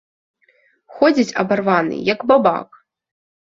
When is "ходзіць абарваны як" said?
0.99-2.25